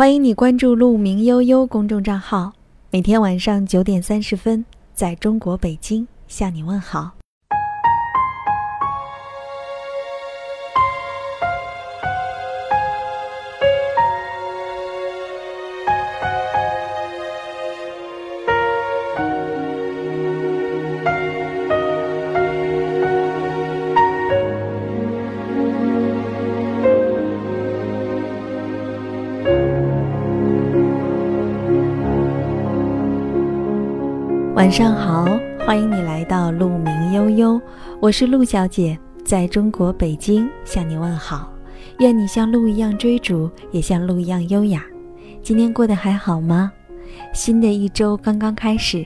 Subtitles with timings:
[0.00, 2.54] 欢迎你关注“鹿鸣悠悠”公众账号，
[2.90, 7.19] 每天晚上九点三十分，在中国北京向你问好。
[34.70, 35.24] 晚上好，
[35.66, 37.60] 欢迎你来到鹿鸣悠悠，
[38.00, 41.52] 我是鹿小姐，在中国北京向你问好。
[41.98, 44.84] 愿你像鹿一样追逐，也像鹿一样优雅。
[45.42, 46.70] 今天过得还好吗？
[47.34, 49.04] 新的一周刚刚开始，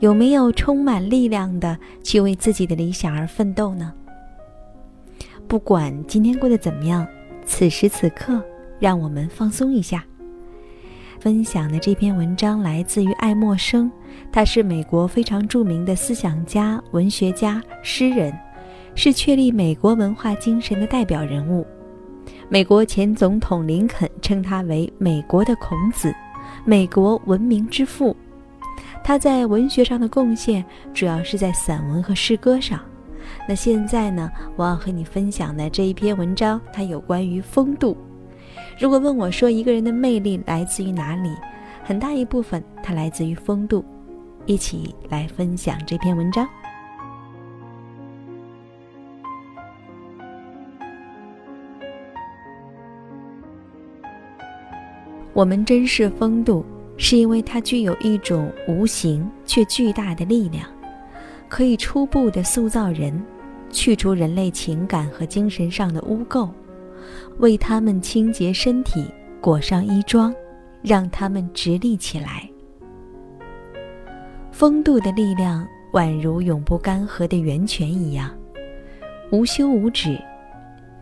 [0.00, 3.92] 有没有充满力量的去为自己的理想而奋斗呢？
[5.46, 7.06] 不管今天过得怎么样，
[7.46, 8.42] 此时此刻，
[8.80, 10.04] 让我们放松一下。
[11.20, 13.90] 分享的这篇文章来自于爱默生，
[14.32, 18.32] 他是美国非常著名的思想家、文学家、诗人，
[18.94, 21.66] 是确立美国文化精神的代表人物。
[22.48, 26.14] 美国前总统林肯称他为“美国的孔子”，
[26.64, 28.16] 美国文明之父。
[29.02, 32.80] 他在文学上的贡献主要是在散文和诗歌上。
[33.48, 37.96] 那现在呢，我要和你分享的这一篇文章，它有关于风度。
[38.78, 41.30] 如果问我说一个人的魅力来自于哪里，
[41.82, 43.84] 很大一部分它来自于风度。
[44.46, 46.48] 一起来分享这篇文章。
[55.32, 56.64] 我们珍视风度，
[56.96, 60.64] 是因为它具有一种无形却巨大的力量，
[61.48, 63.20] 可以初步的塑造人，
[63.68, 66.48] 去除人类情感和精神上的污垢。
[67.38, 69.04] 为他们清洁身体，
[69.40, 70.32] 裹上衣装，
[70.82, 72.48] 让他们直立起来。
[74.54, 78.30] 风度的力量宛如永不干涸的源泉一样，
[79.32, 80.16] 无休无止。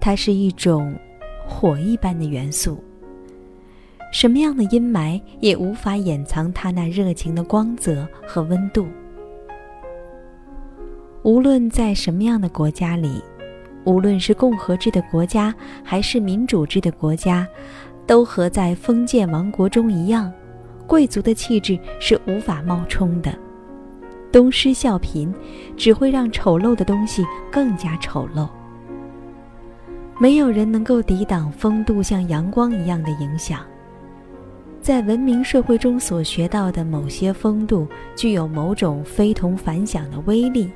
[0.00, 0.98] 它是一种
[1.46, 2.82] 火一般的元素，
[4.10, 8.86] 什么样的阴霾也无法掩藏它那热情的光泽和温度。
[11.22, 13.22] 无论在什么样的国家里。
[13.84, 15.52] 无论是共和制的国家，
[15.84, 17.46] 还是民主制的国家，
[18.06, 20.32] 都和在封建王国中一样，
[20.86, 23.36] 贵族的气质是无法冒充的。
[24.32, 25.32] 东施效颦，
[25.76, 28.48] 只会让丑陋的东西更加丑陋。
[30.18, 33.60] 没有人能够抵挡风度像阳光一样的影响。
[34.80, 40.70] 在文明社会中所学到的某些风度，具有某种非同凡响的威力。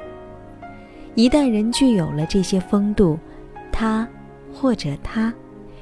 [1.15, 3.19] 一旦人具有了这些风度，
[3.73, 4.07] 他
[4.53, 5.33] 或者他，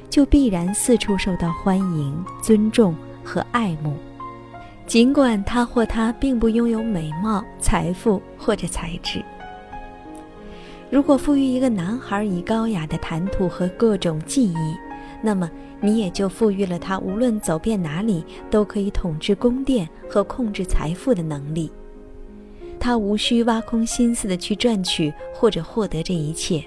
[0.09, 3.95] 就必然四处受到欢迎、尊重和爱慕。
[4.87, 9.22] 尽管他或她并不拥有美貌、财富或者才智。
[10.91, 14.77] 如果赋予一个男孩以高雅的谈吐和各种技艺，
[15.22, 15.50] 那么
[15.81, 21.72] 你也就赋予了他无论走遍哪里都可以统治宫殿和控制财富的能力。
[22.78, 26.62] 他无需挖空心思的去赚取或者获得这一切，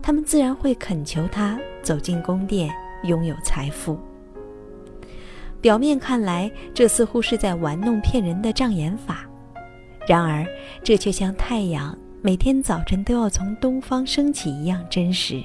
[0.00, 3.98] 他们自然会恳求他走进宫殿，拥有财富。
[5.60, 9.26] 表面看来，这似乎是在玩弄骗人的障眼法，
[10.06, 10.46] 然而
[10.82, 15.42] 这却像太阳每天早晨都要从东方升起一样真实。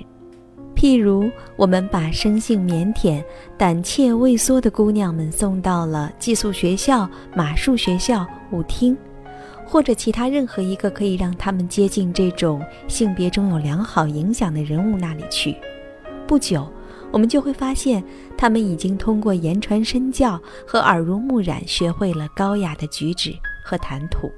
[0.76, 3.24] 譬如，我们把生性腼腆、
[3.58, 8.96] 胆怯畏缩的姑娘们送到了寄宿学校、马术学校、舞厅。
[9.68, 15.56] 或者其他任何一个可以让他们接近这种性别中有良好影响的人物那里去，
[16.28, 16.72] 不久，
[17.16, 18.04] 我们就会发现，
[18.38, 20.38] 他们已经通过言传身教
[20.68, 23.34] 和耳濡目染，学会了高雅的举止
[23.64, 24.30] 和谈吐。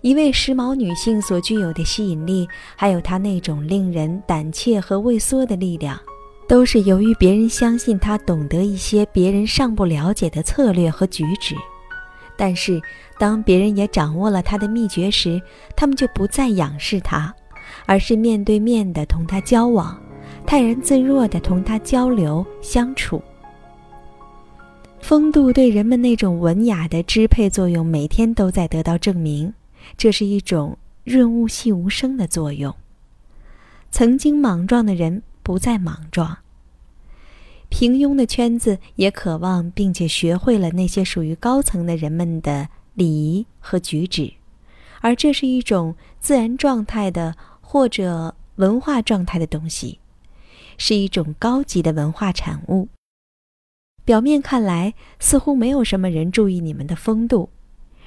[0.00, 6.00] 一位时髦女性所具有的吸引力，还有她那种令人胆怯和畏缩的力量，
[6.48, 11.54] 都是由于别人相信她懂得一些别人尚不了解的策略和举止。
[12.34, 12.80] 但是，
[13.18, 15.38] 当别人也掌握了他的秘诀时，
[15.76, 17.34] 他们就不再仰视他，
[17.84, 20.02] 而是面对面的同他交往，
[20.46, 23.22] 泰然自若的同他交流相处。
[25.00, 29.52] 风度对人们那种文雅的支配作用，每天都在得到证明。
[29.98, 32.74] 这是一种润物细无声的作用。
[33.90, 36.38] 曾经莽撞的人不再莽撞。
[37.68, 44.32] 平庸的圈子也渴望并且学会了那些属于高层的人们的礼仪和举止，
[45.00, 49.98] 而这是一种自然状态的或者文化状态的东西，
[50.78, 52.88] 是一种高级的文化产物。
[54.04, 57.48] 表面看来似乎没有什么人注意你们的风度，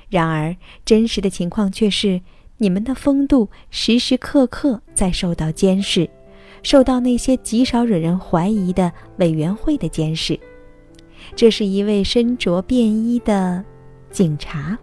[0.10, 0.56] 然而
[0.86, 2.22] 真实的情况却是，
[2.58, 6.10] 你们的风度时时刻刻在受到监视，
[6.62, 10.40] 受到那些极少惹人怀疑的委员会的监视。
[11.36, 13.66] 这是一位身着便衣的
[14.12, 14.78] 警察。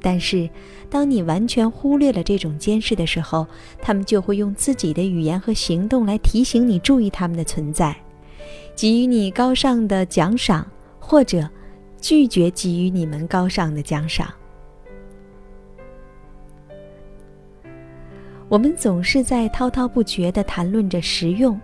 [0.00, 0.48] 但是，
[0.90, 3.46] 当你完全忽略了这种监视的时候，
[3.82, 7.96] 他们就会用自己的语言和行动来提醒你注意他们的存在。
[8.74, 10.66] 给予你高尚的奖赏，
[10.98, 11.48] 或者
[12.00, 14.32] 拒绝给予你们高尚的奖赏。
[18.48, 21.60] 我们总是在滔滔不绝地谈论着实用，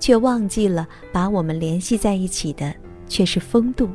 [0.00, 2.74] 却忘记了把我们联系在一起的
[3.06, 3.88] 却是风度。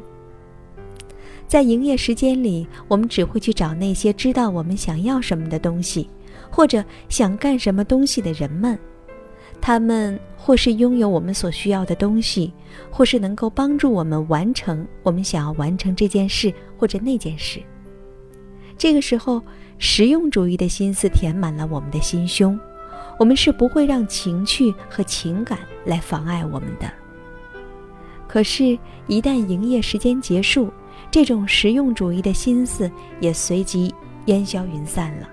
[1.49, 6.07] 在营业时间里，我们只会去找那些知道我们想要什么的东西，
[6.47, 8.77] 或者想干什么东西的人们。
[9.59, 12.53] 他们或是拥有我们所需要的东西，
[12.91, 17.59] 或是能够帮助我们完成我们想要完成这件事或者那件事。
[18.77, 19.41] 这个时候，
[19.79, 22.59] 实用主义的心思填满了我们的心胸，
[23.17, 26.87] 我们是不会让情趣和情感来妨碍我们的。
[28.27, 30.71] 可是，一旦营业时间结束，
[31.11, 33.93] 这种实用主义的心思也随即
[34.25, 35.29] 烟消云散了。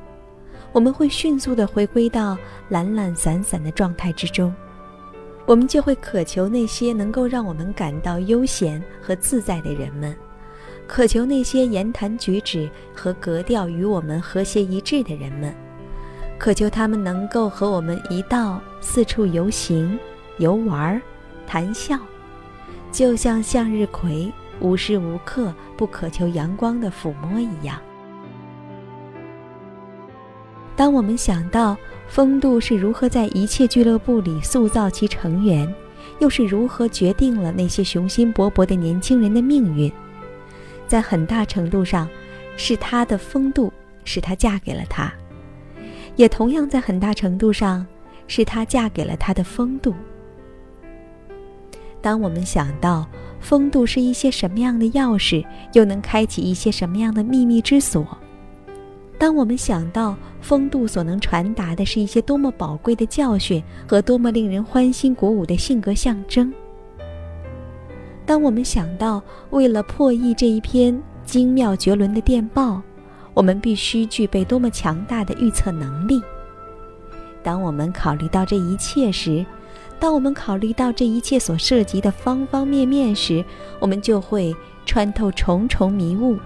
[0.72, 2.36] 我们会迅速地回归到
[2.68, 4.54] 懒懒散散的状态之中，
[5.46, 10.14] 我们就会渴求那些能够让我们感到悠闲和自在的人们，
[10.86, 15.54] 渴求那些言谈举止和格调与我们和谐一致的人们，
[16.38, 19.98] 渴求他们能够和我们一道四处游行、
[20.38, 21.00] 游玩、
[21.46, 21.98] 谈笑，
[22.92, 24.30] 就像向日葵
[24.60, 27.78] 无时无刻不渴求阳光的抚摸一样。
[30.74, 31.76] 当我们想到
[32.06, 35.72] 风度是如何在一切俱乐部里塑造其成员，
[36.18, 39.90] 又是如何决定了那些雄心勃勃的年轻人的命运，
[40.86, 42.08] 在很大程度上，
[42.56, 43.72] 是她的风度
[44.04, 45.12] 使她嫁给了他，
[46.14, 47.86] 也同样在很大程度上，
[48.26, 49.94] 是她嫁给了他的风度。
[52.00, 53.08] 当我们想到
[53.40, 58.06] 风度是一些什么样的钥匙，又能开启一些什么样的秘密之锁。
[59.18, 66.52] 当我们想到风度所能传达的是一些多么宝贵的教训和多么令人欢欣鼓舞的性格象征；
[68.26, 72.82] 当我们想到为了破译这一篇精妙绝伦的电报，
[73.32, 76.20] 我们必须具备多么强大的预测能力；
[77.42, 79.46] 当我们考虑到这一切时，
[79.98, 83.44] 当我们考虑到这一切所涉及的方方面面时，
[83.80, 84.54] 我们就会
[84.84, 86.38] 穿透重重迷雾。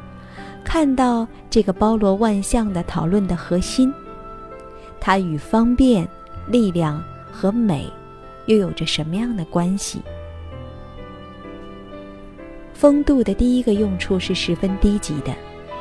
[0.62, 3.92] 看到这个包罗万象的讨论的核心，
[5.00, 6.08] 它与方便、
[6.46, 7.02] 力量
[7.32, 7.90] 和美
[8.46, 10.00] 又有着什么样的关系？
[12.72, 15.34] 风度的第一个用处是十分低级的，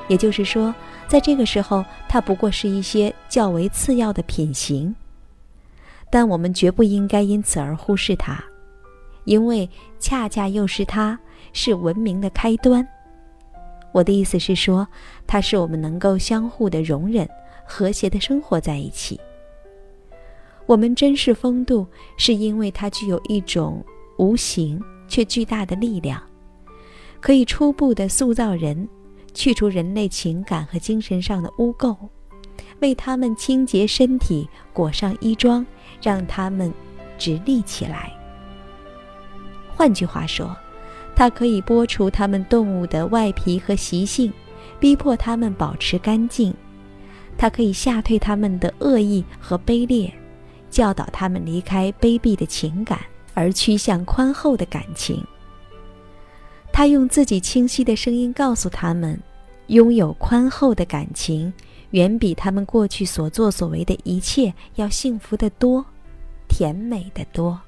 [0.07, 0.73] 也就是说，
[1.07, 4.93] 在这个时候，它不过是一些较为次要的品行。
[6.11, 8.43] 但我们绝不应该因此而忽视它，
[9.25, 9.69] 因为
[9.99, 11.17] 恰恰又是它
[11.53, 12.87] 是文明的开端。
[13.91, 14.87] 我的意思是说，
[15.25, 17.27] 它是我们能够相互的容忍、
[17.65, 19.19] 和谐的生活在一起。
[20.65, 23.83] 我们珍视风度，是因为它具有一种
[24.19, 26.21] 无形却巨大的力量，
[27.19, 28.87] 可以初步的塑造人，
[29.33, 31.97] 去除人类情感和精神上的污垢，
[32.81, 35.65] 为他们清洁身体、裹上衣装，
[36.01, 36.73] 让他们
[37.17, 38.11] 直立起来。
[39.75, 40.55] 换句话说。
[41.15, 44.31] 它可以剥除它们动物的外皮和习性，
[44.79, 46.53] 逼迫它们保持干净；
[47.37, 50.09] 它可以吓退它们的恶意和卑劣，
[50.69, 53.01] 教导它们离开卑鄙的情感，
[53.33, 55.21] 而趋向宽厚的感情。
[56.71, 59.21] 他用自己清晰的声音告诉他们：
[59.67, 61.51] 拥有宽厚的感情，
[61.91, 65.83] 远比他们过去所作所为的一切要幸福得多，
[66.47, 67.59] 甜美的多。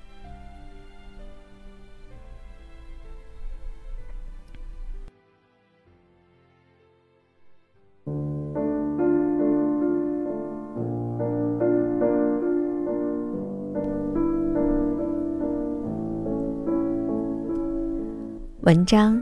[18.62, 19.22] 文章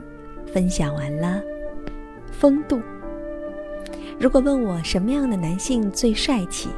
[0.52, 1.42] 分享完了，
[2.30, 2.78] 风度。
[4.20, 6.68] 如果问我什么样的男性最帅气，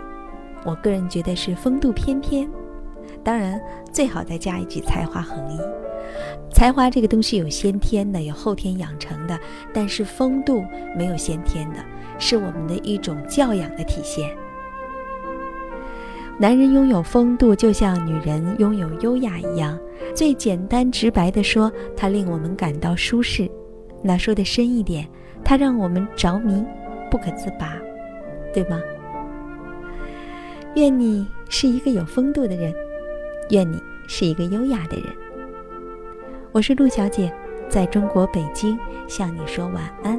[0.64, 2.48] 我个人觉得是风度翩翩。
[3.24, 3.60] 当然，
[3.92, 5.58] 最好再加一句才华横溢。
[6.52, 9.36] 才华这个东西有先天的，有后天养成的，
[9.74, 10.64] 但是风度
[10.96, 11.78] 没有先天的，
[12.16, 14.30] 是我们的一种教养的体现。
[16.38, 19.76] 男人拥有风度，就像女人拥有优雅一样。
[20.14, 23.50] 最简单直白的说，它令我们感到舒适；
[24.00, 25.08] 那说的深一点，
[25.44, 26.64] 它让我们着迷，
[27.12, 27.76] 不可自拔，
[28.54, 28.80] 对吗？
[30.76, 32.74] 愿你是一个有风度的人，
[33.50, 33.78] 愿你
[34.08, 35.04] 是一个优雅的人。
[36.52, 37.30] 我是陆小姐，
[37.68, 40.18] 在中国北京向你说晚安。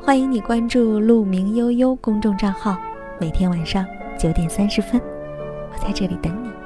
[0.00, 2.78] 欢迎你关注“鹿鸣悠悠”公众账号，
[3.20, 3.84] 每天晚上
[4.16, 5.00] 九点三十分，
[5.72, 6.61] 我在这里等你。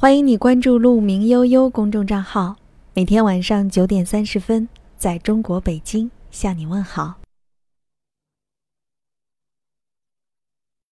[0.00, 2.56] 欢迎你关注“鹿鸣悠悠”公众账号，
[2.94, 4.66] 每天晚上九点三十分，
[4.96, 7.19] 在中国北京向你问好。